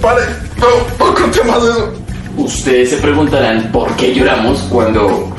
Pare, 0.00 0.22
no, 0.58 1.68
eso. 1.68 1.92
Ustedes 2.36 2.90
se 2.90 2.96
preguntarán 2.98 3.70
por 3.72 3.94
qué 3.96 4.14
lloramos 4.14 4.60
cuando 4.70 5.34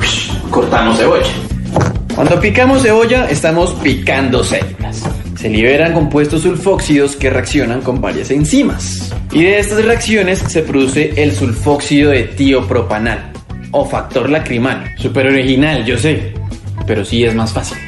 cortamos 0.50 0.98
cebolla. 0.98 1.26
Cuando 2.14 2.40
picamos 2.40 2.82
cebolla, 2.82 3.30
estamos 3.30 3.72
picando 3.74 4.42
células. 4.42 5.04
Se 5.36 5.48
liberan 5.48 5.92
compuestos 5.92 6.42
sulfóxidos 6.42 7.14
que 7.14 7.30
reaccionan 7.30 7.80
con 7.80 8.00
varias 8.00 8.32
enzimas. 8.32 9.12
Y 9.30 9.44
de 9.44 9.60
estas 9.60 9.84
reacciones 9.84 10.40
se 10.40 10.62
produce 10.62 11.12
el 11.22 11.32
sulfóxido 11.32 12.10
de 12.10 12.24
tiopropanal 12.24 13.30
o 13.70 13.84
factor 13.84 14.28
lacrimal. 14.28 14.84
Súper 14.96 15.28
original, 15.28 15.84
yo 15.84 15.96
sé, 15.96 16.32
pero 16.86 17.04
sí 17.04 17.24
es 17.24 17.34
más 17.34 17.52
fácil. 17.52 17.78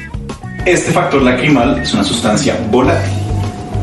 Este 0.65 0.91
factor 0.91 1.21
lacrimal 1.21 1.79
es 1.81 1.93
una 1.93 2.03
sustancia 2.03 2.55
volátil. 2.71 3.11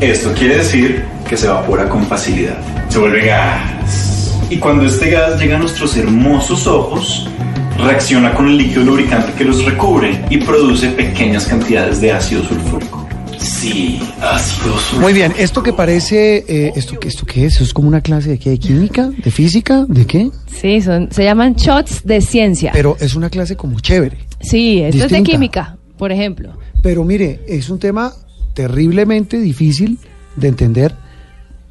Esto 0.01 0.33
quiere 0.33 0.57
decir 0.57 1.05
que 1.29 1.37
se 1.37 1.45
evapora 1.45 1.87
con 1.87 2.05
facilidad. 2.05 2.57
Se 2.89 2.97
vuelve 2.99 3.25
gas. 3.25 4.35
Y 4.49 4.57
cuando 4.57 4.85
este 4.85 5.11
gas 5.11 5.39
llega 5.39 5.57
a 5.57 5.59
nuestros 5.59 5.95
hermosos 5.95 6.65
ojos, 6.65 7.29
reacciona 7.77 8.33
con 8.33 8.47
el 8.47 8.57
líquido 8.57 8.83
lubricante 8.83 9.31
que 9.37 9.43
los 9.45 9.63
recubre 9.63 10.25
y 10.29 10.37
produce 10.37 10.89
pequeñas 10.89 11.45
cantidades 11.45 12.01
de 12.01 12.11
ácido 12.11 12.43
sulfúrico. 12.43 13.07
Sí, 13.37 13.99
ácido 14.21 14.73
sulfúrico. 14.73 15.01
Muy 15.01 15.13
bien, 15.13 15.33
esto 15.37 15.61
que 15.63 15.71
parece, 15.71 16.43
eh, 16.47 16.73
¿esto, 16.75 16.99
qué- 16.99 17.07
¿esto 17.07 17.25
qué 17.25 17.45
es? 17.45 17.55
¿Eso 17.55 17.63
es 17.63 17.73
como 17.73 17.87
una 17.87 18.01
clase 18.01 18.31
de 18.31 18.39
qué? 18.39 18.49
¿De 18.49 18.57
química? 18.59 19.09
¿De 19.23 19.29
física? 19.31 19.85
¿De 19.87 20.05
qué? 20.05 20.29
Sí, 20.59 20.81
son, 20.81 21.09
se 21.11 21.23
llaman 21.23 21.53
shots 21.53 22.03
de 22.03 22.19
ciencia. 22.21 22.71
Pero 22.73 22.97
es 22.99 23.15
una 23.15 23.29
clase 23.29 23.55
como 23.55 23.79
chévere. 23.79 24.17
sí, 24.41 24.81
esto 24.81 25.05
es 25.05 25.11
de 25.11 25.23
química, 25.23 25.77
por 25.97 26.11
ejemplo. 26.11 26.57
Pero 26.81 27.03
mire, 27.03 27.41
es 27.47 27.69
un 27.69 27.77
tema 27.79 28.11
terriblemente 28.55 29.37
difícil 29.39 29.99
de 30.35 30.47
entender, 30.47 30.93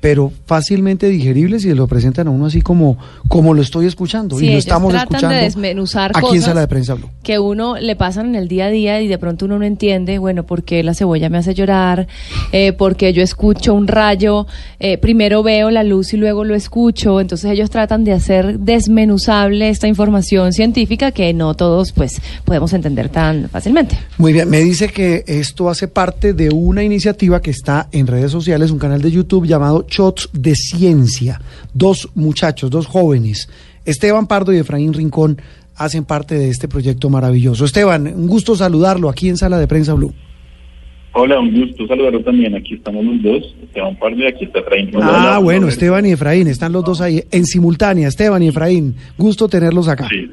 pero 0.01 0.33
fácilmente 0.47 1.09
digerible 1.09 1.59
si 1.59 1.75
lo 1.75 1.87
presentan 1.87 2.29
a 2.29 2.31
uno 2.31 2.47
así 2.47 2.63
como, 2.63 2.99
como 3.29 3.55
lo 3.55 3.63
estoy 3.63 3.87
escuchando. 3.87 4.39
Sí, 4.39 4.47
y 4.47 4.53
lo 4.53 4.59
estamos 4.59 4.93
tratan 4.93 5.09
de 5.09 5.17
escuchando 5.17 5.45
desmenuzar 5.45 6.11
aquí 6.15 6.19
en 6.19 6.27
cosas. 6.27 6.45
Sala 6.45 6.61
de 6.61 6.69
Prensa 6.69 6.95
Blue. 6.95 7.11
que 7.23 7.39
uno 7.39 7.77
le 7.79 7.97
pasan 7.97 8.27
en 8.27 8.35
el 8.37 8.49
día 8.49 8.67
a 8.67 8.71
día 8.71 9.01
y 9.01 9.09
de 9.09 9.19
pronto 9.19 9.47
uno 9.47 9.59
no 9.59 9.65
entiende, 9.65 10.19
bueno, 10.19 10.45
¿por 10.45 10.63
qué 10.63 10.83
la 10.83 10.95
cebolla 10.95 11.29
me 11.29 11.39
hace 11.39 11.55
llorar? 11.55 12.07
Eh, 12.53 12.73
porque 12.73 13.13
yo 13.13 13.23
escucho 13.23 13.75
un 13.75 13.89
rayo, 13.89 14.47
eh, 14.79 14.99
primero 14.99 15.43
veo 15.43 15.71
la 15.71 15.83
luz 15.83 16.15
y 16.15 16.17
luego 16.17 16.45
lo 16.45 16.55
escucho. 16.55 17.21
Entonces 17.21 17.51
ellos 17.51 17.71
tratan 17.71 18.05
de 18.05 18.13
hacer 18.13 18.59
desmenuzable 18.61 19.69
esta 19.69 19.89
información 19.89 20.53
científica 20.53 21.11
que 21.11 21.33
no 21.35 21.55
todos 21.55 21.93
pues 21.93 22.21
podemos 22.45 22.73
entender 22.73 23.09
tan 23.09 23.49
fácilmente. 23.49 23.99
Muy 24.19 24.33
bien, 24.33 24.49
me 24.49 24.61
dice 24.61 24.89
que 24.89 25.25
esto 25.27 25.69
hace 25.69 25.89
parte 25.89 26.33
de 26.33 26.51
una 26.51 26.83
iniciativa 26.83 27.41
que 27.41 27.51
está 27.51 27.89
en 27.93 28.07
redes 28.07 28.31
sociales, 28.31 28.71
un 28.71 28.79
canal 28.79 29.03
de 29.03 29.11
YouTube 29.11 29.47
llamado 29.47 29.88
Shots 29.89 30.31
de 30.33 30.55
Ciencia. 30.55 31.41
Dos 31.75 32.09
muchachos, 32.15 32.71
dos 32.71 32.87
jóvenes, 32.87 33.49
Esteban 33.85 34.27
Pardo 34.27 34.53
y 34.53 34.59
Efraín 34.59 34.93
Rincón, 34.93 35.41
hacen 35.75 36.05
parte 36.05 36.35
de 36.35 36.49
este 36.49 36.69
proyecto 36.69 37.09
maravilloso. 37.09 37.65
Esteban, 37.65 38.07
un 38.07 38.27
gusto 38.27 38.57
saludarlo 38.57 39.09
aquí 39.09 39.29
en 39.29 39.37
Sala 39.37 39.59
de 39.59 39.67
Prensa 39.67 39.95
Blue. 39.95 40.13
Hola, 41.13 41.41
un 41.41 41.53
gusto 41.53 41.87
saludarlo 41.87 42.21
también. 42.23 42.55
Aquí 42.55 42.75
estamos 42.75 43.05
los 43.05 43.23
dos, 43.23 43.57
Esteban 43.63 43.99
Pardo 43.99 44.19
y 44.19 44.27
aquí 44.27 44.45
está 44.45 44.61
Efraín. 44.61 44.91
Ah, 45.01 45.41
bueno, 45.43 45.69
Esteban 45.69 46.07
y 46.07 46.13
Efraín, 46.13 46.47
están 46.49 46.73
los 46.73 46.85
dos 46.85 47.01
ahí 47.01 47.23
en 47.31 47.47
simultánea. 47.47 48.09
Esteban 48.09 48.43
y 48.43 48.49
Efraín, 48.49 48.95
gusto 49.17 49.49
tenerlos 49.49 49.89
acá. 49.89 50.07
Sí, 50.09 50.31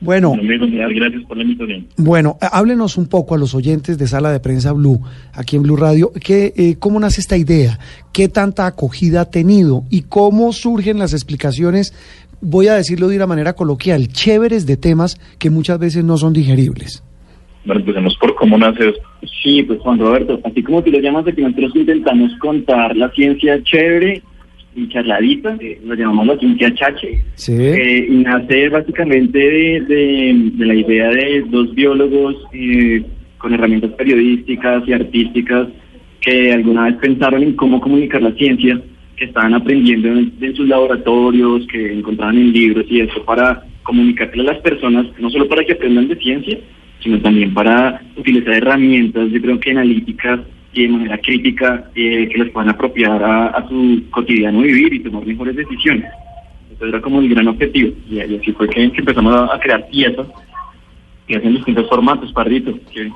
Bueno, 0.00 0.34
lo 0.36 0.42
mismo, 0.42 0.66
mira, 0.66 0.88
gracias 0.88 1.24
por 1.24 1.36
la 1.36 1.42
invitación. 1.44 1.86
Bueno, 1.96 2.36
eh, 2.42 2.46
háblenos 2.52 2.98
un 2.98 3.06
poco 3.06 3.34
a 3.34 3.38
los 3.38 3.54
oyentes 3.54 3.96
de 3.96 4.06
Sala 4.06 4.30
de 4.30 4.40
Prensa 4.40 4.72
Blue, 4.72 5.00
aquí 5.32 5.56
en 5.56 5.62
Blue 5.62 5.76
Radio, 5.76 6.12
que, 6.12 6.52
eh, 6.56 6.76
cómo 6.78 7.00
nace 7.00 7.20
esta 7.20 7.36
idea, 7.36 7.78
qué 8.12 8.28
tanta 8.28 8.66
acogida 8.66 9.22
ha 9.22 9.30
tenido 9.30 9.84
y 9.90 10.02
cómo 10.02 10.52
surgen 10.52 10.98
las 10.98 11.14
explicaciones, 11.14 11.94
voy 12.42 12.68
a 12.68 12.74
decirlo 12.74 13.08
de 13.08 13.16
una 13.16 13.26
manera 13.26 13.54
coloquial, 13.54 14.08
chéveres 14.08 14.66
de 14.66 14.76
temas 14.76 15.18
que 15.38 15.48
muchas 15.48 15.78
veces 15.78 16.04
no 16.04 16.18
son 16.18 16.34
digeribles. 16.34 17.02
Bueno, 17.64 17.80
empecemos 17.80 18.16
por 18.20 18.34
cómo 18.36 18.58
nace 18.58 18.90
esto. 18.90 19.02
Sí, 19.42 19.62
pues 19.62 19.80
Juan 19.80 19.98
Roberto, 19.98 20.38
así 20.44 20.62
como 20.62 20.82
tú 20.82 20.90
lo 20.90 21.00
llamas, 21.00 21.26
aquí 21.26 21.40
nosotros 21.40 21.74
intentamos 21.74 22.32
contar 22.38 22.96
la 22.96 23.10
ciencia 23.10 23.60
chévere 23.62 24.22
y 24.76 24.88
charladita, 24.88 25.56
eh, 25.60 25.80
lo 25.84 25.94
llamamos 25.94 26.26
la 26.26 26.38
ciencia 26.38 26.72
chache, 26.74 27.22
Sí. 27.34 27.52
eh, 27.58 28.06
y 28.10 28.14
nace 28.16 28.68
básicamente 28.68 29.38
de, 29.38 29.80
de- 29.80 30.50
de 30.54 30.66
la 30.66 30.74
idea 30.74 31.08
de 31.10 31.44
dos 31.48 31.74
biólogos 31.74 32.36
eh, 32.52 33.02
con 33.38 33.54
herramientas 33.54 33.92
periodísticas 33.92 34.86
y 34.86 34.92
artísticas 34.92 35.68
que 36.20 36.52
alguna 36.52 36.84
vez 36.86 36.96
pensaron 36.96 37.42
en 37.42 37.52
cómo 37.54 37.80
comunicar 37.80 38.20
la 38.22 38.32
ciencia, 38.32 38.80
que 39.16 39.24
estaban 39.26 39.54
aprendiendo 39.54 40.08
en, 40.08 40.32
en 40.40 40.54
sus 40.56 40.68
laboratorios, 40.68 41.66
que 41.68 41.92
encontraban 41.94 42.36
en 42.36 42.52
libros 42.52 42.84
y 42.90 43.00
eso 43.00 43.24
para 43.24 43.62
comunicarle 43.82 44.42
a 44.42 44.52
las 44.52 44.58
personas, 44.62 45.06
no 45.18 45.30
solo 45.30 45.48
para 45.48 45.64
que 45.64 45.72
aprendan 45.72 46.08
de 46.08 46.16
ciencia, 46.16 46.58
sino 47.00 47.18
también 47.20 47.54
para 47.54 48.02
utilizar 48.16 48.54
herramientas, 48.54 49.30
yo 49.30 49.40
creo 49.40 49.60
que 49.60 49.70
analíticas 49.70 50.40
y 50.76 50.86
de 50.86 50.88
manera 50.92 51.18
crítica, 51.18 51.90
eh, 51.94 52.28
que 52.28 52.38
les 52.38 52.50
puedan 52.50 52.70
apropiar 52.70 53.22
a, 53.22 53.46
a 53.48 53.68
su 53.68 54.02
cotidiano 54.10 54.60
vivir 54.60 54.94
y 54.94 55.00
tomar 55.00 55.24
mejores 55.24 55.56
decisiones. 55.56 56.04
Eso 56.74 56.86
era 56.86 57.00
como 57.00 57.20
el 57.20 57.28
gran 57.28 57.48
objetivo. 57.48 57.92
Y, 58.08 58.16
y 58.16 58.36
así 58.36 58.52
fue 58.52 58.68
que, 58.68 58.82
empezamos 58.84 59.34
a, 59.34 59.54
a 59.54 59.58
crear 59.58 59.88
piezas 59.88 60.26
que 61.26 61.36
hacen 61.36 61.54
distintos 61.54 61.88
formatos, 61.88 62.32
Pardito. 62.32 62.78
Que, 62.92 63.10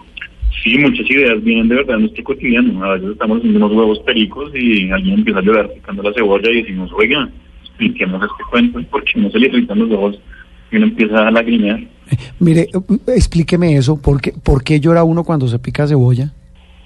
Sí, 0.63 0.77
muchas 0.77 1.09
ideas 1.09 1.43
vienen 1.43 1.69
de 1.69 1.77
verdad 1.77 1.95
de 1.95 2.01
nuestro 2.01 2.25
cotidiano. 2.25 2.85
A 2.85 2.95
veces 2.95 3.13
estamos 3.13 3.39
haciendo 3.39 3.59
unos 3.65 3.73
huevos 3.73 3.99
pericos 4.01 4.53
y 4.55 4.91
alguien 4.91 5.15
empieza 5.21 5.39
a 5.39 5.43
llorar 5.43 5.71
picando 5.73 6.03
la 6.03 6.13
cebolla 6.13 6.51
y 6.51 6.63
decimos, 6.63 6.91
oiga, 6.93 7.31
expliquemos 7.63 8.23
este 8.23 8.45
cuento 8.51 8.81
y 8.81 8.85
por 8.85 9.05
qué 9.05 9.21
no 9.21 9.31
se 9.31 9.39
le 9.39 9.47
irritan 9.47 9.79
los 9.79 9.91
ojos 9.93 10.21
y 10.71 10.77
uno 10.77 10.87
empieza 10.87 11.29
a 11.29 11.31
lagrimear. 11.31 11.81
Mire, 12.41 12.63
eh, 12.63 12.99
explíqueme 13.15 13.77
eso, 13.77 14.01
¿por 14.01 14.21
qué, 14.21 14.33
por 14.33 14.63
qué 14.63 14.81
llora 14.81 15.05
uno 15.05 15.25
cuando 15.25 15.49
se 15.49 15.59
pica 15.59 15.87
cebolla? 15.87 16.33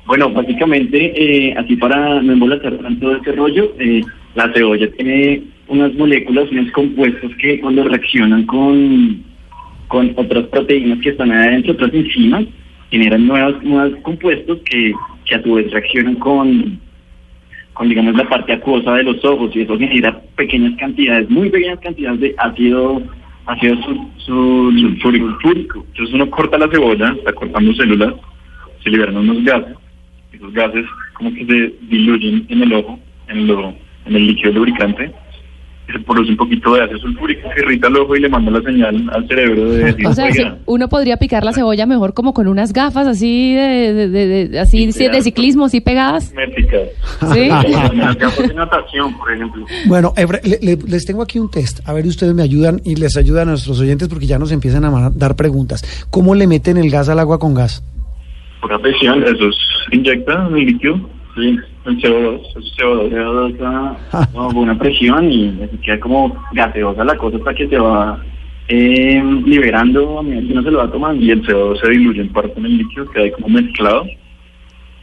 Bueno, 0.06 0.30
básicamente, 0.30 1.12
eh, 1.16 1.54
así 1.56 1.76
para 1.76 2.20
no 2.22 2.32
embolatar 2.32 2.76
tanto 2.78 3.16
ese 3.16 3.32
rollo, 3.32 3.72
eh, 3.78 4.02
la 4.34 4.52
cebolla 4.52 4.90
tiene 4.92 5.42
unas 5.68 5.94
moléculas, 5.94 6.50
unos 6.50 6.70
compuestos 6.72 7.32
que 7.40 7.58
cuando 7.60 7.84
reaccionan 7.84 8.44
con, 8.44 9.22
con 9.88 10.12
otras 10.16 10.44
proteínas 10.48 10.98
que 11.00 11.08
están 11.10 11.32
adentro, 11.32 11.72
otras 11.72 11.94
enzimas, 11.94 12.44
generan 12.90 13.26
nuevos, 13.26 13.62
nuevos 13.64 13.98
compuestos 14.02 14.58
que, 14.70 14.92
que 15.24 15.34
a 15.36 15.42
su 15.42 15.54
vez 15.54 15.70
reaccionan 15.70 16.16
con, 16.16 16.78
con, 17.72 17.88
digamos, 17.88 18.14
la 18.14 18.28
parte 18.28 18.52
acuosa 18.52 18.94
de 18.96 19.04
los 19.04 19.24
ojos 19.24 19.56
y 19.56 19.62
eso 19.62 19.78
genera 19.78 20.20
pequeñas 20.36 20.74
cantidades, 20.78 21.30
muy 21.30 21.48
pequeñas 21.48 21.80
cantidades 21.80 22.20
de 22.20 22.34
ácido, 22.36 23.02
ácido 23.46 23.74
sul- 23.76 24.10
sul- 24.18 24.80
sulfúrico. 25.00 25.28
sulfúrico. 25.40 25.86
Entonces 25.92 26.14
uno 26.14 26.28
corta 26.28 26.58
la 26.58 26.68
cebolla, 26.68 27.14
está 27.16 27.32
cortando 27.32 27.72
células, 27.72 28.12
se 28.82 28.90
liberan 28.90 29.16
unos 29.16 29.42
gases, 29.42 29.74
esos 30.36 30.52
gases 30.52 30.84
como 31.14 31.32
que 31.32 31.44
se 31.46 31.86
diluyen 31.88 32.46
en 32.48 32.62
el 32.62 32.72
ojo, 32.72 32.98
en, 33.28 33.46
lo, 33.46 33.68
en 34.06 34.16
el 34.16 34.26
líquido 34.26 34.52
lubricante, 34.52 35.12
y 35.86 35.92
se 35.92 35.98
produce 35.98 36.30
un 36.30 36.38
poquito 36.38 36.74
de 36.74 36.82
ácido 36.82 36.98
sulfúrico 36.98 37.46
que 37.54 37.60
irrita 37.60 37.88
el 37.88 37.96
ojo 37.96 38.16
y 38.16 38.20
le 38.20 38.28
manda 38.30 38.50
la 38.50 38.62
señal 38.62 39.06
al 39.12 39.28
cerebro 39.28 39.70
de 39.70 39.84
decir, 39.84 40.06
O 40.06 40.14
sea, 40.14 40.32
sí, 40.32 40.38
"Oiga, 40.40 40.56
uno 40.64 40.88
podría 40.88 41.18
picar 41.18 41.44
la 41.44 41.52
cebolla 41.52 41.84
mejor 41.84 42.14
como 42.14 42.32
con 42.32 42.48
unas 42.48 42.72
gafas 42.72 43.06
así 43.06 43.52
de, 43.54 43.92
de, 43.92 44.08
de- 44.08 44.48
de- 44.48 44.58
así 44.60 44.90
Sí, 44.92 45.08
de 45.08 45.20
ciclismo, 45.20 45.66
así 45.66 45.82
pegadas. 45.82 46.32
me 46.34 46.48
pica". 46.48 46.78
¿Sí? 47.34 47.48
Las 47.96 48.16
gafas 48.16 48.48
de 48.48 48.54
natación, 48.54 49.16
por 49.18 49.30
ejemplo. 49.30 49.66
Bueno, 49.86 50.14
Efra- 50.16 50.40
le- 50.42 50.58
le- 50.62 50.82
les 50.88 51.04
tengo 51.04 51.20
aquí 51.22 51.38
un 51.38 51.50
test. 51.50 51.86
A 51.86 51.92
ver, 51.92 52.06
ustedes 52.06 52.32
me 52.34 52.42
ayudan 52.42 52.80
y 52.82 52.96
les 52.96 53.18
ayudan 53.18 53.48
a 53.48 53.50
nuestros 53.52 53.78
oyentes 53.78 54.08
porque 54.08 54.26
ya 54.26 54.38
nos 54.38 54.52
empiezan 54.52 54.86
a 54.86 55.10
dar 55.10 55.36
preguntas. 55.36 56.06
¿Cómo 56.10 56.34
le 56.34 56.46
meten 56.46 56.78
el 56.78 56.90
gas 56.90 57.10
al 57.10 57.18
agua 57.18 57.38
con 57.38 57.52
gas? 57.52 57.84
Por 58.64 58.80
presión, 58.80 59.22
eso 59.24 59.52
se 59.52 59.94
inyecta 59.94 60.48
el 60.48 60.54
líquido, 60.54 60.98
sí, 61.34 61.58
el 61.84 61.98
CO2, 61.98 62.40
eso 62.48 62.58
es 62.58 62.76
CO2. 62.78 63.10
CO2 63.10 63.60
a 63.60 64.22
a 64.22 64.48
buena 64.54 64.78
presión 64.78 65.30
y 65.30 65.52
queda 65.84 66.00
como 66.00 66.34
gaseosa 66.54 67.04
la 67.04 67.14
cosa 67.18 67.36
hasta 67.36 67.52
que 67.52 67.68
se 67.68 67.76
va 67.76 68.24
eh, 68.68 69.22
liberando 69.44 70.18
a 70.18 70.22
medida 70.22 70.46
que 70.46 70.52
uno 70.52 70.62
se 70.62 70.70
lo 70.70 70.78
va 70.78 70.90
tomando. 70.90 71.22
y 71.22 71.30
el 71.32 71.42
CO2 71.42 71.78
se 71.78 71.90
diluye 71.90 72.22
en 72.22 72.32
parte 72.32 72.58
en 72.58 72.64
el 72.64 72.78
líquido, 72.78 73.10
queda 73.10 73.24
ahí 73.24 73.30
como 73.32 73.48
mezclado 73.50 74.06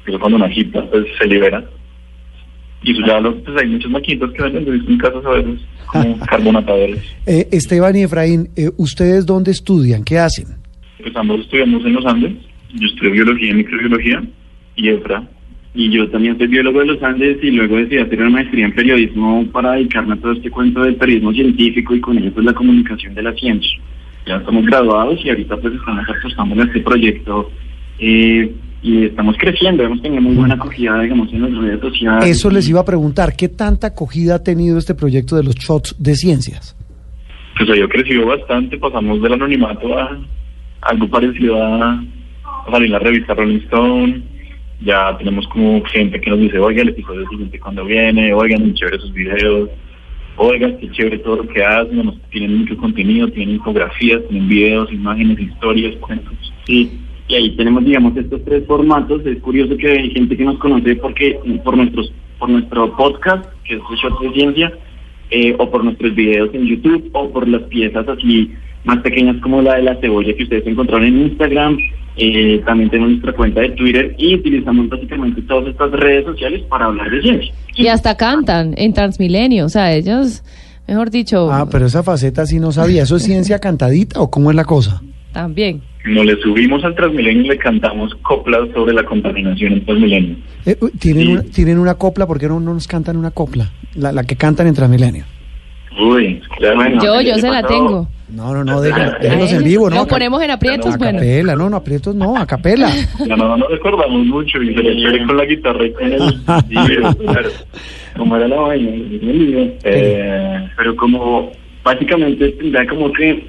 Eso 0.07 0.19
cuando 0.19 0.37
una 0.37 0.47
agita, 0.47 0.83
pues 0.89 1.05
se 1.19 1.27
libera. 1.27 1.63
Y 2.81 2.93
eso 2.93 3.01
ya 3.05 3.19
lo, 3.19 3.35
pues 3.43 3.61
hay 3.61 3.69
muchas 3.69 3.91
maquinitas 3.91 4.31
que 4.31 4.41
venden 4.41 4.85
en 4.87 4.97
casas 4.97 5.23
a 5.23 5.29
veces, 5.29 5.59
como 5.85 6.17
carbonatadores. 6.25 6.99
Eh, 7.27 7.47
Esteban 7.51 7.95
y 7.95 8.01
Efraín, 8.01 8.49
eh, 8.55 8.71
¿ustedes 8.77 9.27
dónde 9.27 9.51
estudian? 9.51 10.03
¿Qué 10.03 10.17
hacen? 10.17 10.47
Pues 10.99 11.15
ambos 11.15 11.41
estudiamos 11.41 11.85
en 11.85 11.93
los 11.93 12.05
Andes. 12.07 12.50
Yo 12.73 12.87
estudio 12.87 13.11
biología 13.11 13.51
y 13.51 13.53
microbiología 13.55 14.23
y 14.75 14.89
Efra. 14.89 15.23
Y 15.73 15.89
yo 15.89 16.09
también 16.09 16.37
soy 16.37 16.47
biólogo 16.47 16.79
de 16.79 16.87
los 16.87 17.03
Andes 17.03 17.37
y 17.41 17.51
luego 17.51 17.77
decidí 17.77 17.99
hacer 17.99 18.19
una 18.19 18.29
maestría 18.29 18.65
en 18.65 18.73
periodismo 18.73 19.45
para 19.53 19.73
dedicarme 19.73 20.15
a 20.15 20.17
todo 20.17 20.33
este 20.33 20.49
cuento 20.49 20.83
del 20.83 20.95
periodismo 20.95 21.31
científico 21.31 21.95
y 21.95 22.01
con 22.01 22.17
ello 22.17 22.33
pues 22.33 22.45
la 22.45 22.53
comunicación 22.53 23.13
de 23.13 23.23
la 23.23 23.33
ciencia. 23.33 23.79
Ya 24.25 24.35
estamos 24.35 24.65
graduados 24.65 25.19
y 25.23 25.29
ahorita 25.29 25.57
pues 25.57 25.73
estamos 25.73 26.05
apostando 26.09 26.55
en 26.55 26.67
este 26.67 26.81
proyecto 26.81 27.49
eh, 27.99 28.51
y 28.83 29.05
estamos 29.05 29.35
creciendo, 29.37 29.83
hemos 29.83 30.01
tenido 30.01 30.21
muy 30.21 30.35
buena 30.35 30.55
acogida, 30.55 30.99
digamos, 31.01 31.31
en 31.31 31.41
las 31.43 31.63
redes 31.63 31.79
sociales. 31.79 32.29
Eso 32.29 32.49
les 32.49 32.67
iba 32.67 32.81
a 32.81 32.85
preguntar, 32.85 33.35
¿qué 33.37 33.47
tanta 33.47 33.87
acogida 33.87 34.35
ha 34.35 34.43
tenido 34.43 34.77
este 34.77 34.95
proyecto 34.95 35.35
de 35.35 35.43
los 35.43 35.55
shots 35.55 35.95
de 35.99 36.15
ciencias? 36.15 36.75
Pues 37.57 37.69
ha 37.69 37.87
crecido 37.87 38.25
bastante, 38.25 38.77
pasamos 38.77 39.21
del 39.21 39.33
anonimato 39.33 39.97
a 39.97 40.19
algo 40.81 41.07
parecido 41.07 41.63
a, 41.63 42.03
a 42.67 42.71
salir 42.71 42.89
la 42.89 42.99
revista 42.99 43.33
Rolling 43.33 43.61
Stone, 43.65 44.21
ya 44.81 45.17
tenemos 45.17 45.47
como 45.47 45.83
gente 45.85 46.19
que 46.19 46.29
nos 46.29 46.39
dice, 46.39 46.59
oiga, 46.59 46.81
el 46.81 46.89
episodio 46.89 47.27
siguiente 47.29 47.59
cuando 47.59 47.85
viene, 47.85 48.33
oigan, 48.33 48.61
muy 48.61 48.73
chévere 48.73 48.99
sus 48.99 49.13
videos, 49.13 49.69
oigan, 50.37 50.77
qué 50.77 50.89
chévere 50.91 51.19
todo 51.19 51.37
lo 51.37 51.47
que 51.47 51.63
hacen, 51.63 52.03
nos, 52.03 52.19
tienen 52.29 52.57
mucho 52.57 52.77
contenido, 52.77 53.27
tienen 53.29 53.55
infografías, 53.55 54.21
tienen 54.27 54.47
videos, 54.47 54.91
imágenes, 54.91 55.39
historias, 55.39 55.95
cuentos. 55.97 56.33
Sí, 56.65 56.99
y 57.27 57.35
ahí 57.35 57.55
tenemos, 57.55 57.85
digamos, 57.85 58.17
estos 58.17 58.43
tres 58.43 58.65
formatos. 58.67 59.25
Es 59.25 59.39
curioso 59.39 59.77
que 59.77 59.89
hay 59.89 60.11
gente 60.11 60.35
que 60.35 60.43
nos 60.43 60.57
conoce 60.57 60.95
porque 60.97 61.39
por 61.63 61.77
nuestros 61.77 62.11
por 62.41 62.49
nuestro 62.49 62.97
podcast, 62.97 63.45
que 63.63 63.75
es 63.75 63.81
Shots 63.81 64.19
de 64.19 64.33
Ciencia, 64.33 64.73
eh, 65.29 65.55
o 65.59 65.69
por 65.69 65.83
nuestros 65.83 66.15
videos 66.15 66.49
en 66.53 66.65
YouTube, 66.65 67.09
o 67.13 67.31
por 67.31 67.47
las 67.47 67.61
piezas 67.63 68.07
así 68.07 68.51
más 68.83 68.97
pequeñas 68.97 69.37
como 69.43 69.61
la 69.61 69.75
de 69.75 69.83
la 69.83 69.95
cebolla 69.97 70.33
que 70.33 70.43
ustedes 70.43 70.65
encontraron 70.65 71.05
en 71.05 71.21
Instagram. 71.21 71.77
Eh, 72.17 72.61
también 72.65 72.89
tenemos 72.89 73.11
nuestra 73.11 73.33
cuenta 73.33 73.61
de 73.61 73.69
Twitter 73.69 74.13
y 74.17 74.35
utilizamos 74.35 74.89
básicamente 74.89 75.41
todas 75.43 75.67
estas 75.69 75.91
redes 75.91 76.25
sociales 76.25 76.61
para 76.69 76.85
hablar 76.85 77.09
de 77.09 77.21
ciencia. 77.21 77.53
Y 77.75 77.87
hasta 77.87 78.15
cantan 78.17 78.73
en 78.77 78.93
Transmilenio, 78.93 79.65
o 79.65 79.69
sea, 79.69 79.93
ellos, 79.93 80.43
mejor 80.87 81.09
dicho, 81.09 81.51
Ah, 81.51 81.67
pero 81.71 81.85
esa 81.85 82.03
faceta 82.03 82.45
sí 82.45 82.59
no 82.59 82.71
sabía. 82.71 83.03
¿Eso 83.03 83.15
es 83.15 83.23
ciencia 83.23 83.59
cantadita 83.59 84.19
o 84.19 84.29
cómo 84.29 84.49
es 84.49 84.55
la 84.55 84.65
cosa? 84.65 85.01
también. 85.33 85.81
Nos 86.03 86.25
le 86.25 86.35
subimos 86.41 86.83
al 86.83 86.93
Transmilenio 86.95 87.43
y 87.43 87.47
le 87.47 87.57
cantamos 87.57 88.13
coplas 88.23 88.61
sobre 88.73 88.93
la 88.93 89.05
contaminación 89.05 89.71
en 89.73 89.85
Transmilenio. 89.85 90.35
Eh, 90.65 90.75
¿tienen, 90.99 91.23
Sí. 91.25 91.31
una, 91.31 91.43
¿Tienen 91.43 91.77
una 91.79 91.93
copla? 91.93 92.27
¿Por 92.27 92.37
qué 92.37 92.49
no, 92.49 92.59
no 92.59 92.73
nos 92.73 92.85
cantan 92.87 93.15
una 93.15 93.31
copla? 93.31 93.71
La, 93.95 94.11
la 94.11 94.23
que 94.25 94.35
cantan 94.35 94.67
en 94.67 94.73
Transmilenio. 94.73 95.23
Uy, 95.99 96.41
claro. 96.57 96.75
Bueno, 96.77 97.03
Yo, 97.03 97.19
¿qué 97.19 97.25
yo 97.25 97.35
le 97.35 97.41
se 97.41 97.49
la 97.49 97.63
tengo. 97.63 98.07
No, 98.29 98.53
no, 98.53 98.63
no, 98.63 98.81
déjen- 98.81 99.17
déjenlos 99.21 99.51
en 99.51 99.63
vivo, 99.63 99.89
¿no? 99.89 99.97
Lo 99.97 100.07
ponemos 100.07 100.41
en 100.41 100.51
aprietos, 100.51 100.93
a 100.95 100.97
bueno. 100.97 101.19
capela, 101.19 101.55
no, 101.55 101.69
no, 101.69 101.77
aprietos 101.77 102.15
no, 102.15 102.37
a 102.37 102.45
capela. 102.47 102.89
Ya 103.27 103.35
no 103.35 103.57
nos 103.57 103.69
recordamos 103.69 104.25
mucho 104.25 104.61
y 104.61 104.73
sería 104.73 104.95
chévere 104.95 105.25
con 105.25 105.37
la 105.37 105.45
guitarra 105.45 105.85
y 105.85 105.91
con 105.93 106.13
el... 106.13 106.21
Claro. 107.25 107.49
como 108.17 108.35
era 108.37 108.47
la 108.47 108.55
vaina, 108.55 108.89
eh, 109.83 110.69
pero 110.77 110.95
como 110.95 111.51
básicamente 111.83 112.49
tendría 112.51 112.87
como 112.87 113.11
que 113.11 113.45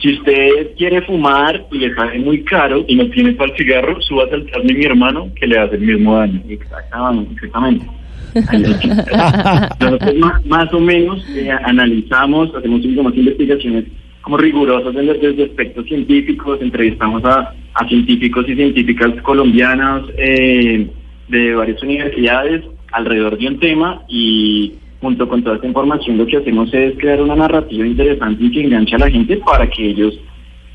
si 0.00 0.14
usted 0.14 0.74
quiere 0.76 1.02
fumar 1.02 1.64
y 1.70 1.78
le 1.78 1.94
sale 1.94 2.18
muy 2.20 2.42
caro, 2.44 2.84
Y 2.88 2.96
no 2.96 3.06
tiene 3.10 3.32
para 3.32 3.50
el 3.52 3.56
cigarro, 3.56 4.00
súbase 4.00 4.34
al 4.34 4.46
Transmi 4.46 4.74
mi 4.74 4.84
hermano 4.84 5.30
que 5.38 5.46
le 5.46 5.58
hace 5.58 5.76
el 5.76 5.82
mismo 5.82 6.16
daño. 6.16 6.40
exactamente, 6.48 7.34
exactamente. 7.34 7.86
Nosotros 9.80 10.14
más, 10.16 10.46
más 10.46 10.72
o 10.72 10.80
menos 10.80 11.24
eh, 11.34 11.50
analizamos, 11.50 12.54
hacemos 12.54 12.82
digamos, 12.82 13.16
investigaciones 13.16 13.84
como 14.22 14.36
rigurosas 14.36 14.94
desde, 14.94 15.14
desde 15.18 15.44
aspectos 15.44 15.84
científicos, 15.86 16.60
entrevistamos 16.62 17.24
a, 17.24 17.54
a 17.74 17.88
científicos 17.88 18.48
y 18.48 18.54
científicas 18.54 19.10
colombianas 19.22 20.04
eh, 20.16 20.86
de 21.28 21.54
varias 21.54 21.82
universidades 21.82 22.64
alrededor 22.92 23.38
de 23.38 23.48
un 23.48 23.58
tema 23.58 24.02
y 24.08 24.74
junto 25.00 25.28
con 25.28 25.42
toda 25.42 25.56
esta 25.56 25.66
información 25.66 26.18
lo 26.18 26.26
que 26.26 26.36
hacemos 26.36 26.72
es 26.72 26.96
crear 26.98 27.20
una 27.20 27.34
narrativa 27.34 27.84
interesante 27.84 28.44
y 28.44 28.50
que 28.52 28.60
enganche 28.62 28.94
a 28.94 29.00
la 29.00 29.10
gente 29.10 29.36
para 29.38 29.68
que 29.68 29.90
ellos 29.90 30.18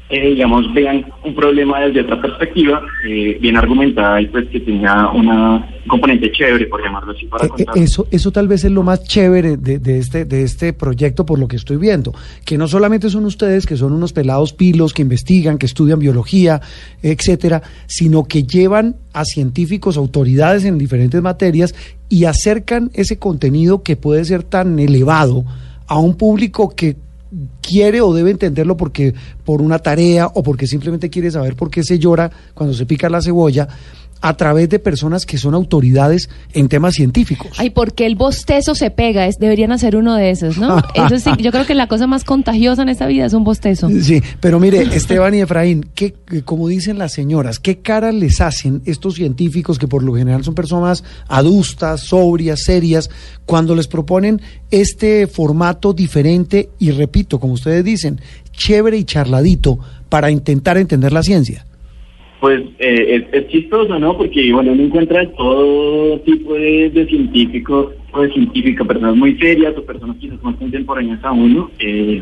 eh, 0.09 0.30
digamos, 0.30 0.74
vean 0.74 1.06
un 1.25 1.36
problema 1.36 1.81
desde 1.81 2.01
otra 2.01 2.21
perspectiva, 2.21 2.81
eh, 3.06 3.38
bien 3.42 3.57
argumentada 3.57 4.21
y 4.21 4.27
pues 4.27 4.48
que 4.48 4.62
tenga 4.62 5.12
una, 5.12 5.56
un 5.56 5.88
componente 5.88 6.31
chévere, 6.31 6.65
por 6.68 6.81
llamarlo 6.81 7.12
así, 7.12 7.25
para 7.25 7.44
Eh, 7.44 7.48
eh, 7.48 7.65
contar. 7.65 7.77
Eso, 7.77 8.07
eso 8.09 8.31
tal 8.31 8.48
vez 8.48 8.63
es 8.63 8.71
lo 8.71 8.83
más 8.83 9.04
chévere 9.04 9.57
de, 9.57 9.80
de 9.80 9.98
este, 9.98 10.24
de 10.24 10.44
este 10.44 10.71
proyecto 10.71 11.25
por 11.25 11.39
lo 11.39 11.48
que 11.50 11.57
estoy 11.57 11.75
viendo, 11.75 12.13
que 12.45 12.57
no 12.57 12.68
solamente 12.69 13.09
son 13.09 13.25
ustedes, 13.25 13.65
que 13.65 13.75
son 13.75 13.92
unos 13.92 14.13
pelados 14.13 14.54
pilos 14.54 14.94
que 14.94 15.01
investigan, 15.01 15.57
que 15.57 15.65
estudian 15.65 16.00
biología, 16.00 16.62
etcétera, 17.01 17.62
sino 17.88 18.24
que 18.24 18.44
llevan 18.44 18.95
a 19.13 19.25
científicos, 19.25 19.98
autoridades 19.98 20.63
en 20.63 20.77
diferentes 20.77 21.21
materias 21.21 21.75
y 22.07 22.24
acercan 22.25 22.92
ese 22.94 23.19
contenido 23.19 23.83
que 23.83 23.98
puede 23.98 24.24
ser 24.24 24.44
tan 24.44 24.80
elevado 24.80 25.44
a 25.88 26.00
un 26.00 26.15
público 26.15 26.74
que 26.75 26.95
quiere 27.62 28.01
o 28.01 28.13
debe 28.13 28.31
entenderlo 28.31 28.77
porque 28.77 29.13
por 29.44 29.62
una 29.62 29.79
tarea 29.79 30.27
o 30.27 30.44
porque 30.44 30.68
simplemente 30.68 31.09
quiere 31.09 31.31
saber 31.31 31.56
por 31.56 31.69
qué 31.69 31.83
se 31.83 32.00
llora 32.00 32.31
cuando 32.53 32.74
se 32.74 32.85
pica 32.85 33.09
la 33.09 33.21
cebolla 33.21 33.68
a 34.22 34.36
través 34.36 34.69
de 34.69 34.80
personas 34.80 35.25
que 35.25 35.38
son 35.38 35.54
autoridades 35.54 36.30
en 36.54 36.69
temas 36.69 36.96
científicos. 36.96 37.52
Ay, 37.58 37.69
porque 37.69 38.06
el 38.06 38.16
bostezo 38.16 38.75
se 38.75 38.92
pega, 38.92 39.28
es, 39.28 39.40
deberían 39.40 39.72
hacer 39.72 39.96
uno 39.96 40.16
de 40.16 40.31
esos, 40.31 40.58
¿no? 40.58 40.81
Eso 40.94 41.19
sí, 41.19 41.31
yo 41.42 41.52
creo 41.52 41.66
que 41.66 41.75
la 41.75 41.88
cosa 41.88 42.08
más 42.08 42.24
contagiosa 42.24 42.81
en 42.81 42.90
esta 42.90 43.08
vida 43.08 43.25
es 43.25 43.34
un 43.34 43.44
bostezo. 43.44 43.90
Sí, 44.02 44.22
pero 44.40 44.60
mire, 44.60 44.81
Esteban 44.96 45.34
y 45.36 45.42
Efraín, 45.42 45.90
¿qué, 45.94 46.16
eh, 46.31 46.42
como 46.44 46.68
dicen 46.68 46.98
las 46.98 47.14
señoras, 47.14 47.60
¿qué 47.60 47.80
cara 47.80 48.12
les 48.12 48.42
hacen 48.42 48.81
estos 48.86 49.16
científicos 49.16 49.78
que 49.78 49.88
por 49.88 50.04
lo 50.04 50.16
general 50.16 50.44
son 50.44 50.56
personas 50.56 51.04
adustas, 51.28 52.02
sobrias, 52.02 52.63
serias, 52.63 53.10
cuando 53.46 53.75
les 53.75 53.88
proponen 53.88 54.42
este 54.72 55.28
formato 55.28 55.94
diferente 55.94 56.70
y 56.80 56.92
repito, 56.92 57.40
como 57.40 57.54
ustedes 57.54 57.84
dicen, 57.84 58.20
chévere 58.52 58.98
y 58.98 59.04
charladito 59.04 59.80
para 60.10 60.31
intentar 60.31 60.78
entender 60.78 61.13
la 61.13 61.24
ciencia? 61.24 61.67
Pues 62.39 62.62
eh, 62.78 63.25
es, 63.31 63.42
es 63.44 63.48
chistoso, 63.50 63.98
¿no? 63.98 64.16
Porque, 64.16 64.54
bueno, 64.54 64.72
uno 64.74 64.84
encuentra 64.84 65.22
de 65.22 65.28
todo 65.28 66.19
tipo 66.19 66.54
de, 66.54 66.89
de 66.91 67.08
científicos 67.08 67.94
o 68.12 68.22
de 68.22 68.32
científicas, 68.32 68.86
personas 68.88 69.15
muy 69.15 69.36
serias 69.38 69.74
o 69.75 69.84
personas 69.84 70.17
quizás 70.17 70.41
más 70.44 70.56
contemporáneas 70.58 71.24
a 71.24 71.32
uno. 71.32 71.72
eh, 71.79 72.22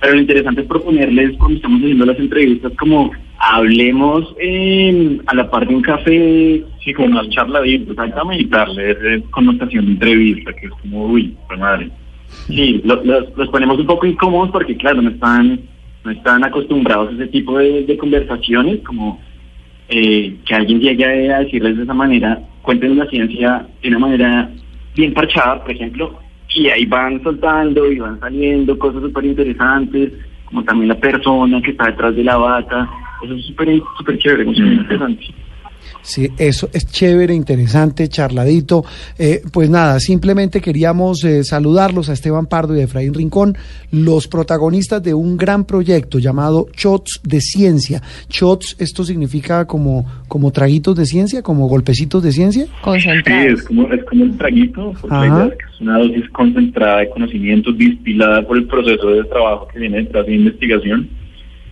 pero 0.00 0.14
lo 0.14 0.20
interesante 0.20 0.62
es 0.62 0.66
proponerles, 0.66 1.36
cuando 1.38 1.54
estamos 1.56 1.80
haciendo 1.80 2.04
las 2.06 2.18
entrevistas, 2.18 2.72
como 2.76 3.12
hablemos 3.38 4.34
eh, 4.40 5.18
a 5.26 5.34
la 5.36 5.48
par 5.48 5.68
de 5.68 5.76
un 5.76 5.82
café. 5.82 6.64
Sí, 6.84 6.92
como 6.92 7.10
más 7.10 7.28
charladito, 7.30 7.92
exactamente. 7.92 8.42
Y 8.42 8.48
darle 8.48 8.90
esa 8.90 9.30
connotación 9.30 9.86
de 9.86 9.92
entrevista, 9.92 10.52
que 10.54 10.66
es 10.66 10.72
como, 10.72 11.06
uy, 11.06 11.36
madre. 11.56 11.88
Sí, 12.48 12.80
lo- 12.84 13.04
los, 13.04 13.36
los 13.36 13.48
ponemos 13.50 13.78
un 13.78 13.86
poco 13.86 14.06
incómodos 14.06 14.50
porque, 14.50 14.76
claro, 14.76 15.00
no 15.02 15.10
están, 15.10 15.60
no 16.04 16.10
están 16.10 16.42
acostumbrados 16.42 17.10
a 17.10 17.14
ese 17.14 17.26
tipo 17.28 17.56
de, 17.58 17.84
de 17.84 17.96
conversaciones, 17.96 18.80
como 18.80 19.20
eh, 19.92 20.34
que 20.46 20.54
alguien 20.54 20.80
llegue 20.80 21.32
a 21.32 21.40
decirles 21.40 21.76
de 21.76 21.82
esa 21.84 21.94
manera, 21.94 22.40
cuenten 22.62 22.96
la 22.98 23.06
ciencia 23.06 23.66
de 23.82 23.88
una 23.88 23.98
manera 23.98 24.50
bien 24.96 25.12
parchada, 25.12 25.62
por 25.62 25.70
ejemplo, 25.72 26.18
y 26.54 26.68
ahí 26.68 26.86
van 26.86 27.22
soltando 27.22 27.90
y 27.90 27.98
van 27.98 28.18
saliendo 28.20 28.78
cosas 28.78 29.02
súper 29.02 29.24
interesantes, 29.24 30.12
como 30.46 30.64
también 30.64 30.88
la 30.88 30.98
persona 30.98 31.60
que 31.62 31.70
está 31.72 31.86
detrás 31.86 32.14
de 32.16 32.24
la 32.24 32.36
vaca, 32.36 32.88
eso 33.22 33.34
es 33.34 33.44
súper 33.46 33.80
súper 33.98 34.18
chévere, 34.18 34.44
muy 34.44 34.58
Mm. 34.60 34.72
interesante. 34.72 35.24
Sí, 36.00 36.28
eso 36.38 36.68
es 36.72 36.86
chévere, 36.90 37.34
interesante, 37.34 38.08
charladito. 38.08 38.84
Eh, 39.18 39.42
pues 39.52 39.70
nada, 39.70 40.00
simplemente 40.00 40.60
queríamos 40.60 41.22
eh, 41.24 41.44
saludarlos 41.44 42.08
a 42.08 42.12
Esteban 42.12 42.46
Pardo 42.46 42.76
y 42.76 42.80
a 42.80 42.84
Efraín 42.84 43.14
Rincón, 43.14 43.56
los 43.90 44.26
protagonistas 44.28 45.02
de 45.02 45.14
un 45.14 45.36
gran 45.36 45.64
proyecto 45.64 46.18
llamado 46.18 46.66
Shots 46.76 47.20
de 47.22 47.40
Ciencia. 47.40 48.02
Shots, 48.28 48.76
esto 48.78 49.04
significa 49.04 49.66
como, 49.66 50.06
como 50.28 50.50
traguitos 50.50 50.96
de 50.96 51.06
ciencia, 51.06 51.42
como 51.42 51.68
golpecitos 51.68 52.22
de 52.22 52.32
ciencia. 52.32 52.64
Sí, 52.64 52.72
Concentrados. 52.82 53.60
es 53.60 53.62
como, 53.62 53.92
es 53.92 54.04
como 54.04 54.24
el 54.24 54.36
traguito, 54.36 54.92
porque 55.00 55.14
Ajá. 55.14 55.26
la 55.26 55.34
idea 55.34 55.46
es 55.46 55.58
que 55.58 55.74
es 55.74 55.80
una 55.80 55.98
dosis 55.98 56.28
concentrada 56.30 56.98
de 57.00 57.10
conocimiento 57.10 57.72
distilada 57.72 58.46
por 58.46 58.56
el 58.56 58.66
proceso 58.66 59.08
de 59.10 59.24
trabajo 59.24 59.68
que 59.68 59.78
viene 59.78 59.98
detrás 59.98 60.26
de 60.26 60.34
investigación, 60.34 61.08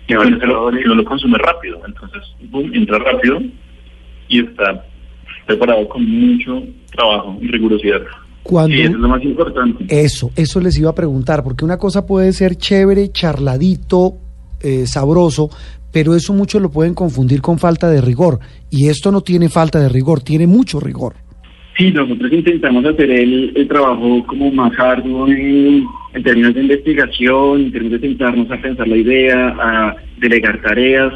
que 0.06 0.16
uno 0.16 0.94
lo 0.94 1.04
consume 1.04 1.38
rápido, 1.38 1.80
entonces, 1.86 2.20
boom, 2.50 2.74
entra 2.74 2.98
rápido 2.98 3.40
y 4.30 4.40
está 4.40 4.84
preparado 5.46 5.87
con 5.88 6.08
mucho 6.08 6.62
trabajo 6.92 7.37
y 7.42 7.49
rigurosidad. 7.49 8.00
Cuando, 8.42 8.75
Sí, 8.75 8.82
eso 8.82 8.92
es 8.92 8.99
lo 8.99 9.08
más 9.08 9.22
importante. 9.22 9.84
Eso, 9.88 10.30
eso 10.34 10.60
les 10.60 10.78
iba 10.78 10.88
a 10.90 10.94
preguntar, 10.94 11.42
porque 11.44 11.64
una 11.64 11.76
cosa 11.76 12.06
puede 12.06 12.32
ser 12.32 12.56
chévere, 12.56 13.10
charladito, 13.10 14.14
eh, 14.62 14.87
sabroso, 14.87 15.50
pero 15.92 16.14
eso 16.14 16.32
muchos 16.32 16.62
lo 16.62 16.70
pueden 16.70 16.94
confundir 16.94 17.42
con 17.42 17.58
falta 17.58 17.90
de 17.90 18.00
rigor. 18.00 18.38
Y 18.70 18.88
esto 18.88 19.10
no 19.12 19.20
tiene 19.20 19.49
falta 19.49 19.80
de 19.80 19.88
rigor, 19.88 20.22
tiene 20.22 20.46
mucho 20.46 20.80
rigor. 20.80 21.14
Sí, 21.76 21.90
nosotros 21.90 22.32
intentamos 22.32 22.84
hacer 22.84 23.10
el, 23.10 23.52
el 23.56 23.68
trabajo 23.68 24.25
como 24.26 24.50
más 24.52 24.78
arduo 24.78 25.26
en, 25.28 25.84
en 26.14 26.22
términos 26.22 26.54
de 26.54 26.62
investigación, 26.62 27.62
en 27.62 27.72
términos 27.72 28.00
de 28.00 28.08
sentarnos 28.08 28.50
a 28.50 28.60
pensar 28.60 28.87
la 28.87 28.96
idea, 28.96 29.49
a 29.58 29.96
delegar 30.18 30.60
tareas 30.62 31.12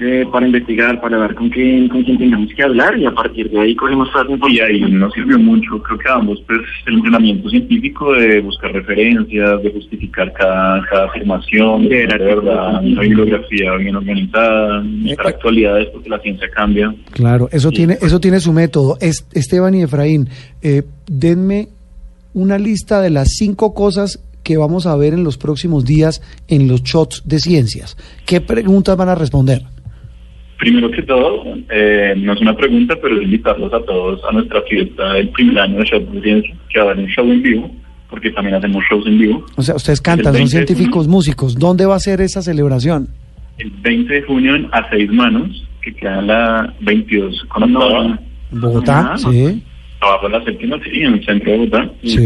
eh, 0.00 0.26
para 0.32 0.46
investigar, 0.46 1.00
para 1.00 1.18
ver 1.18 1.34
con 1.34 1.48
quién, 1.50 1.88
con 1.88 2.02
quién 2.02 2.18
tengamos 2.18 2.48
que 2.54 2.62
hablar 2.62 2.98
y 2.98 3.06
a 3.06 3.10
partir 3.12 3.50
de 3.50 3.60
ahí 3.60 3.74
cogemos 3.76 4.08
parte 4.10 4.34
Y 4.50 4.60
ahí 4.60 4.80
nos 4.80 5.12
sirvió 5.12 5.38
mucho, 5.38 5.82
creo 5.82 5.98
que 5.98 6.08
a 6.08 6.14
ambos, 6.14 6.42
pues 6.46 6.60
el 6.86 6.94
entrenamiento 6.94 7.48
científico 7.50 8.12
de 8.14 8.40
buscar 8.40 8.72
referencias, 8.72 9.62
de 9.62 9.70
justificar 9.72 10.32
cada, 10.32 10.82
cada 10.90 11.06
afirmación, 11.06 11.88
de 11.88 12.06
verdad 12.06 12.82
una 12.84 13.00
bibliografía 13.02 13.74
bien 13.76 13.96
organizada, 13.96 14.84
estar 15.06 15.26
actualidades 15.26 15.88
porque 15.92 16.08
la 16.08 16.18
ciencia 16.20 16.48
cambia. 16.54 16.94
Claro, 17.12 17.48
eso 17.52 17.70
tiene, 17.70 17.98
eso 18.00 18.20
tiene 18.20 18.40
su 18.40 18.52
método. 18.52 18.96
Es- 19.00 19.26
Esteban 19.32 19.74
y 19.74 19.82
Efraín, 19.82 20.28
eh, 20.62 20.82
denme 21.06 21.68
una 22.34 22.58
lista 22.58 23.00
de 23.00 23.10
las 23.10 23.30
cinco 23.36 23.74
cosas 23.74 24.20
que 24.42 24.56
vamos 24.56 24.86
a 24.86 24.96
ver 24.96 25.12
en 25.14 25.22
los 25.24 25.36
próximos 25.36 25.84
días 25.84 26.22
en 26.48 26.66
los 26.68 26.82
shots 26.82 27.22
de 27.26 27.38
ciencias. 27.40 27.96
¿Qué 28.24 28.40
preguntas 28.40 28.96
van 28.96 29.08
a 29.08 29.14
responder? 29.14 29.62
Primero 30.60 30.90
que 30.90 31.00
todo, 31.02 31.42
eh, 31.70 32.14
no 32.18 32.34
es 32.34 32.40
una 32.42 32.54
pregunta, 32.54 32.94
pero 33.00 33.16
es 33.16 33.22
invitarlos 33.22 33.72
a 33.72 33.80
todos 33.80 34.20
a 34.28 34.32
nuestra 34.32 34.60
fiesta 34.68 35.14
del 35.14 35.30
primer 35.30 35.58
año 35.58 35.78
de 35.78 35.84
Show 35.86 36.06
que 36.12 36.78
va 36.78 36.82
a 36.84 36.90
haber 36.90 37.04
un 37.04 37.10
show 37.10 37.24
en 37.24 37.42
vivo, 37.42 37.70
porque 38.10 38.30
también 38.30 38.56
hacemos 38.56 38.84
shows 38.90 39.06
en 39.06 39.18
vivo. 39.18 39.46
O 39.56 39.62
sea, 39.62 39.76
ustedes 39.76 40.02
cantan, 40.02 40.34
son 40.34 40.34
20 40.34 40.44
de 40.44 40.66
científicos 40.66 41.08
músicos. 41.08 41.54
¿Dónde 41.54 41.86
va 41.86 41.94
a 41.96 41.98
ser 41.98 42.20
esa 42.20 42.42
celebración? 42.42 43.08
El 43.56 43.70
20 43.70 44.12
de 44.12 44.22
junio 44.22 44.54
en 44.54 44.68
A 44.72 44.86
Seis 44.90 45.10
Manos, 45.10 45.66
que 45.80 45.94
queda 45.94 46.18
en 46.18 46.26
la 46.26 46.74
22 46.80 47.42
con. 47.48 47.62
¿En 47.62 48.60
Bogotá? 48.60 49.12
Ah, 49.14 49.16
Sí. 49.18 49.62
Abajo 50.02 50.28
de 50.28 50.38
la 50.38 50.44
séptima, 50.44 50.78
sí, 50.84 51.02
en 51.02 51.14
el 51.14 51.24
centro 51.24 51.52
de 51.52 51.58
Bogotá. 51.58 51.90
Sí. 52.02 52.18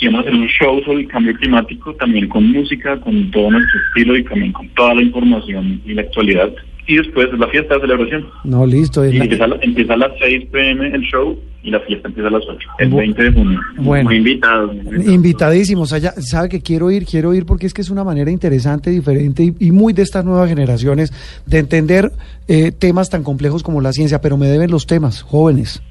Y 0.00 0.06
vamos 0.06 0.18
a 0.18 0.20
hacer 0.20 0.34
un 0.34 0.48
show 0.48 0.82
sobre 0.82 1.00
el 1.00 1.08
cambio 1.08 1.34
climático, 1.34 1.94
también 1.96 2.26
con 2.28 2.50
música, 2.52 2.98
con 3.00 3.30
todo 3.30 3.50
nuestro 3.50 3.80
estilo 3.88 4.16
y 4.16 4.24
también 4.24 4.52
con 4.52 4.66
toda 4.70 4.94
la 4.94 5.02
información 5.02 5.82
y 5.84 5.92
la 5.92 6.00
actualidad. 6.00 6.50
Y 6.88 6.96
después 6.96 7.28
es 7.32 7.38
la 7.38 7.48
fiesta 7.48 7.74
de 7.74 7.80
celebración. 7.80 8.26
No, 8.44 8.64
listo. 8.64 9.04
Y 9.04 9.12
la- 9.18 9.24
empieza, 9.24 9.46
empieza 9.60 9.94
a 9.94 9.96
las 9.96 10.12
6 10.20 10.44
pm 10.52 10.86
el 10.94 11.02
show 11.02 11.36
y 11.64 11.70
la 11.70 11.80
fiesta 11.80 12.06
empieza 12.06 12.28
a 12.28 12.30
las 12.30 12.44
8, 12.48 12.68
el 12.78 12.90
Bu- 12.92 12.96
20 12.98 13.22
de 13.24 13.32
junio. 13.32 13.60
Bueno. 13.78 14.04
Muy 14.04 14.16
invitados. 14.18 14.70
Invitadísimos. 15.16 15.92
Allá, 15.92 16.12
sabe 16.12 16.48
que 16.48 16.60
quiero 16.62 16.90
ir, 16.90 17.04
quiero 17.04 17.34
ir 17.34 17.44
porque 17.44 17.66
es 17.66 17.74
que 17.74 17.80
es 17.82 17.90
una 17.90 18.04
manera 18.04 18.30
interesante, 18.30 18.90
diferente 18.90 19.42
y, 19.42 19.54
y 19.58 19.72
muy 19.72 19.92
de 19.92 20.02
estas 20.02 20.24
nuevas 20.24 20.48
generaciones 20.48 21.12
de 21.46 21.58
entender 21.58 22.10
eh, 22.46 22.70
temas 22.70 23.10
tan 23.10 23.24
complejos 23.24 23.62
como 23.62 23.80
la 23.80 23.92
ciencia, 23.92 24.20
pero 24.20 24.36
me 24.36 24.46
deben 24.46 24.70
los 24.70 24.86
temas, 24.86 25.22
jóvenes. 25.22 25.82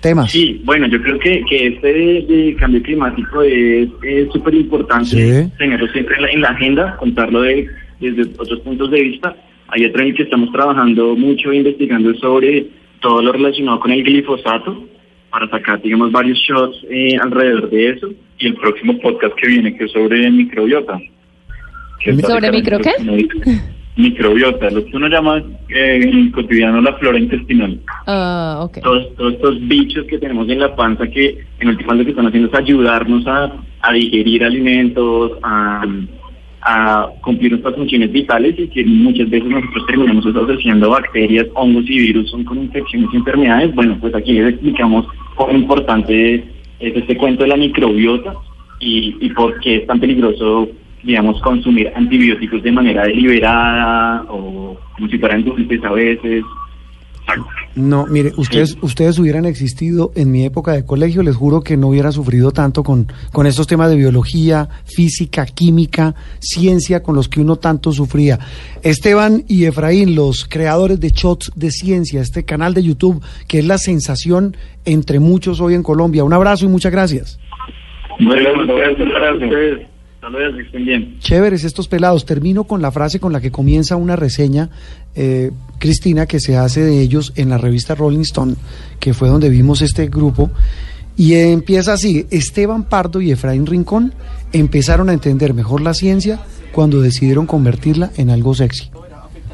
Temas. 0.00 0.30
Sí, 0.32 0.60
bueno, 0.64 0.86
yo 0.88 1.00
creo 1.02 1.18
que, 1.18 1.42
que 1.48 1.68
este 1.68 1.86
de 1.92 2.56
cambio 2.58 2.82
climático 2.82 3.42
es 3.42 3.88
es 4.02 4.28
súper 4.32 4.54
importante 4.54 5.06
Sí. 5.46 5.50
tenerlo 5.58 5.86
siempre 5.92 6.16
en 6.16 6.22
la, 6.22 6.30
en 6.30 6.40
la 6.42 6.48
agenda, 6.48 6.96
contarlo 6.96 7.42
de, 7.42 7.66
desde 8.00 8.22
otros 8.38 8.60
puntos 8.60 8.90
de 8.90 9.00
vista. 9.02 9.34
Hay 9.74 9.84
otro 9.86 10.02
en 10.02 10.08
el 10.08 10.14
que 10.14 10.22
estamos 10.22 10.52
trabajando 10.52 11.16
mucho, 11.16 11.52
investigando 11.52 12.14
sobre 12.14 12.66
todo 13.00 13.20
lo 13.20 13.32
relacionado 13.32 13.80
con 13.80 13.90
el 13.90 14.04
glifosato, 14.04 14.84
para 15.30 15.50
sacar, 15.50 15.82
digamos, 15.82 16.12
varios 16.12 16.38
shots 16.38 16.76
eh, 16.88 17.16
alrededor 17.20 17.68
de 17.70 17.88
eso. 17.90 18.08
Y 18.38 18.46
el 18.46 18.54
próximo 18.54 18.96
podcast 19.00 19.34
que 19.34 19.48
viene, 19.48 19.76
que 19.76 19.84
es 19.84 19.90
sobre 19.90 20.30
microbiota. 20.30 21.00
Que 21.98 22.16
¿Sobre 22.18 22.52
micro 22.52 22.78
qué? 22.78 22.92
Microbiota, 23.96 24.70
lo 24.70 24.84
que 24.84 24.96
uno 24.96 25.08
llama 25.08 25.38
eh, 25.68 26.00
en 26.02 26.18
el 26.18 26.32
cotidiano 26.32 26.80
la 26.80 26.94
flora 26.94 27.18
intestinal. 27.18 27.80
Ah, 28.06 28.60
ok. 28.62 28.78
todos, 28.80 29.14
todos 29.16 29.34
estos 29.34 29.68
bichos 29.68 30.06
que 30.06 30.18
tenemos 30.18 30.48
en 30.48 30.60
la 30.60 30.74
panza 30.76 31.06
que 31.08 31.44
en 31.58 31.68
últimas 31.68 31.96
lo 31.96 32.04
que 32.04 32.10
están 32.10 32.26
haciendo 32.28 32.48
es 32.48 32.54
ayudarnos 32.54 33.26
a, 33.26 33.52
a 33.80 33.92
digerir 33.92 34.44
alimentos, 34.44 35.32
a, 35.42 35.84
a 36.64 37.08
cumplir 37.20 37.52
nuestras 37.52 37.74
funciones 37.74 38.10
vitales 38.10 38.58
y 38.58 38.68
que 38.68 38.84
muchas 38.84 39.28
veces 39.28 39.48
nosotros 39.48 39.86
terminamos 39.86 40.26
asociando 40.26 40.90
bacterias, 40.90 41.46
hongos 41.54 41.84
y 41.88 41.98
virus 41.98 42.30
son 42.30 42.44
con 42.44 42.58
infecciones 42.58 43.10
y 43.12 43.16
enfermedades. 43.16 43.74
Bueno, 43.74 43.98
pues 44.00 44.14
aquí 44.14 44.32
les 44.32 44.54
explicamos 44.54 45.06
cuán 45.34 45.56
importante 45.56 46.36
es 46.80 46.96
este 46.96 47.16
cuento 47.16 47.42
de 47.42 47.50
la 47.50 47.56
microbiota 47.56 48.34
y, 48.80 49.14
y 49.20 49.30
por 49.30 49.60
qué 49.60 49.76
es 49.76 49.86
tan 49.86 50.00
peligroso, 50.00 50.68
digamos, 51.02 51.40
consumir 51.42 51.92
antibióticos 51.94 52.62
de 52.62 52.72
manera 52.72 53.04
deliberada 53.04 54.24
o 54.28 54.78
como 54.94 55.08
si 55.08 55.18
fueran 55.18 55.44
dulces 55.44 55.84
a 55.84 55.92
veces. 55.92 56.44
No, 57.76 58.06
mire, 58.06 58.32
ustedes, 58.36 58.76
ustedes 58.82 59.18
hubieran 59.18 59.46
existido 59.46 60.12
en 60.14 60.30
mi 60.30 60.44
época 60.44 60.72
de 60.72 60.84
colegio, 60.84 61.22
les 61.22 61.34
juro 61.34 61.62
que 61.62 61.76
no 61.76 61.88
hubiera 61.88 62.12
sufrido 62.12 62.52
tanto 62.52 62.84
con, 62.84 63.08
con 63.32 63.46
estos 63.46 63.66
temas 63.66 63.90
de 63.90 63.96
biología, 63.96 64.68
física, 64.84 65.44
química, 65.44 66.14
ciencia, 66.38 67.02
con 67.02 67.16
los 67.16 67.28
que 67.28 67.40
uno 67.40 67.56
tanto 67.56 67.90
sufría. 67.90 68.38
Esteban 68.82 69.44
y 69.48 69.64
Efraín, 69.64 70.14
los 70.14 70.44
creadores 70.44 71.00
de 71.00 71.10
Shots 71.10 71.52
de 71.56 71.70
Ciencia, 71.72 72.20
este 72.20 72.44
canal 72.44 72.74
de 72.74 72.84
YouTube, 72.84 73.22
que 73.48 73.58
es 73.58 73.66
la 73.66 73.78
sensación 73.78 74.56
entre 74.84 75.18
muchos 75.18 75.60
hoy 75.60 75.74
en 75.74 75.82
Colombia. 75.82 76.22
Un 76.22 76.32
abrazo 76.32 76.66
y 76.66 76.68
muchas 76.68 76.92
gracias. 76.92 77.40
Gracias. 79.50 79.93
Chéveres 81.18 81.64
estos 81.64 81.88
pelados. 81.88 82.24
Termino 82.24 82.64
con 82.64 82.82
la 82.82 82.90
frase 82.90 83.20
con 83.20 83.32
la 83.32 83.40
que 83.40 83.50
comienza 83.50 83.96
una 83.96 84.16
reseña, 84.16 84.70
eh, 85.14 85.50
Cristina, 85.78 86.26
que 86.26 86.40
se 86.40 86.56
hace 86.56 86.82
de 86.82 87.00
ellos 87.00 87.32
en 87.36 87.50
la 87.50 87.58
revista 87.58 87.94
Rolling 87.94 88.20
Stone, 88.20 88.54
que 89.00 89.14
fue 89.14 89.28
donde 89.28 89.48
vimos 89.50 89.82
este 89.82 90.08
grupo. 90.08 90.50
Y 91.16 91.34
empieza 91.34 91.92
así, 91.92 92.26
Esteban 92.30 92.84
Pardo 92.84 93.20
y 93.20 93.30
Efraín 93.30 93.66
Rincón 93.66 94.14
empezaron 94.52 95.08
a 95.08 95.12
entender 95.12 95.54
mejor 95.54 95.80
la 95.80 95.94
ciencia 95.94 96.40
cuando 96.72 97.00
decidieron 97.00 97.46
convertirla 97.46 98.10
en 98.16 98.30
algo 98.30 98.54
sexy. 98.54 98.90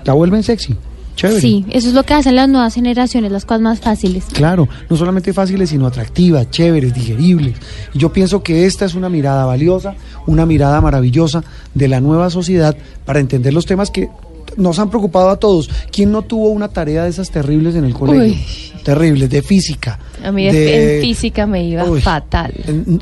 La 0.05 0.15
vuelven 0.15 0.43
sexy. 0.43 0.77
Chévere. 1.21 1.41
Sí, 1.41 1.67
eso 1.71 1.89
es 1.89 1.95
lo 1.95 2.03
que 2.05 2.15
hacen 2.15 2.35
las 2.35 2.49
nuevas 2.49 2.75
generaciones, 2.75 3.31
las 3.31 3.45
cosas 3.45 3.61
más 3.61 3.81
fáciles. 3.81 4.25
Claro, 4.33 4.69
no 4.89 4.97
solamente 4.97 5.33
fáciles, 5.35 5.69
sino 5.69 5.87
atractivas, 5.87 6.51
chéveres, 6.51 6.95
digeribles. 6.95 7.57
Y 7.93 7.99
yo 7.99 8.11
pienso 8.13 8.43
que 8.43 8.65
esta 8.65 8.87
es 8.87 8.95
una 8.95 9.09
mirada 9.11 9.45
valiosa, 9.45 9.95
una 10.27 10.47
mirada 10.47 10.81
maravillosa 10.81 11.45
de 11.75 11.89
la 11.89 12.01
nueva 12.01 12.31
sociedad 12.31 12.75
para 13.05 13.21
entender 13.21 13.53
los 13.53 13.67
temas 13.67 13.91
que 13.91 14.09
nos 14.57 14.79
han 14.79 14.89
preocupado 14.89 15.29
a 15.29 15.37
todos. 15.37 15.69
¿Quién 15.93 16.11
no 16.11 16.23
tuvo 16.23 16.49
una 16.49 16.69
tarea 16.69 17.05
de 17.05 17.11
esas 17.11 17.31
terribles 17.31 17.75
en 17.75 17.85
el 17.85 17.93
colegio? 17.93 18.35
Terribles, 18.83 19.29
de 19.29 19.43
física. 19.43 19.99
A 20.25 20.33
mí 20.33 20.47
de- 20.51 20.97
en 20.97 21.03
física 21.03 21.47
me 21.47 21.65
iba 21.69 21.85
Uy, 21.85 22.01
fatal. 22.01 22.53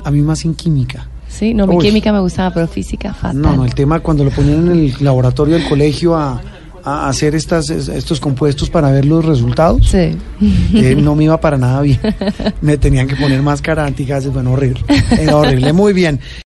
a 0.04 0.10
mí 0.10 0.20
más 0.22 0.44
en 0.44 0.54
química. 0.54 1.08
Sí, 1.28 1.54
no, 1.54 1.66
mi 1.68 1.76
Uy. 1.76 1.84
química 1.84 2.12
me 2.12 2.18
gustaba, 2.20 2.52
pero 2.52 2.66
física 2.66 3.14
fatal. 3.14 3.40
No, 3.40 3.54
no, 3.54 3.64
el 3.64 3.74
tema 3.74 4.00
cuando 4.00 4.24
lo 4.24 4.30
ponían 4.30 4.66
en 4.66 4.72
el 4.72 4.94
laboratorio 5.00 5.54
del 5.54 5.68
colegio 5.68 6.16
a, 6.16 6.40
a 6.84 7.08
hacer 7.08 7.34
estas, 7.34 7.70
estos 7.70 8.20
compuestos 8.20 8.70
para 8.70 8.90
ver 8.90 9.04
los 9.04 9.24
resultados. 9.24 9.88
Sí. 9.88 10.16
Eh, 10.74 10.96
no 10.96 11.14
me 11.14 11.24
iba 11.24 11.40
para 11.40 11.56
nada 11.58 11.80
bien. 11.82 12.00
Me 12.60 12.76
tenían 12.76 13.06
que 13.06 13.16
poner 13.16 13.42
máscara 13.42 13.84
antigases, 13.84 14.32
bueno, 14.32 14.52
horrible. 14.52 14.82
Era 15.18 15.36
horrible. 15.36 15.72
Muy 15.72 15.92
bien. 15.92 16.20